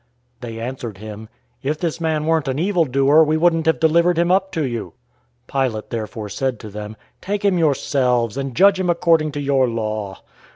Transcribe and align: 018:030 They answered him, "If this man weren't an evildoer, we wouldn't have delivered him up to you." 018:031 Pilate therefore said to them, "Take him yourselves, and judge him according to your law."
018:030 0.41 0.41
They 0.49 0.59
answered 0.59 0.97
him, 0.97 1.29
"If 1.61 1.77
this 1.77 2.01
man 2.01 2.25
weren't 2.25 2.47
an 2.47 2.57
evildoer, 2.57 3.23
we 3.23 3.37
wouldn't 3.37 3.67
have 3.67 3.79
delivered 3.79 4.17
him 4.17 4.31
up 4.31 4.51
to 4.53 4.65
you." 4.65 4.93
018:031 5.47 5.63
Pilate 5.69 5.89
therefore 5.91 6.29
said 6.29 6.59
to 6.59 6.69
them, 6.71 6.95
"Take 7.21 7.45
him 7.45 7.59
yourselves, 7.59 8.35
and 8.35 8.55
judge 8.55 8.79
him 8.79 8.89
according 8.89 9.31
to 9.33 9.39
your 9.39 9.67
law." 9.69 10.21